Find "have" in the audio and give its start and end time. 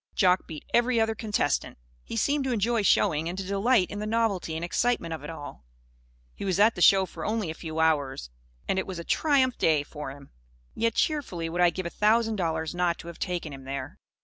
13.09-13.19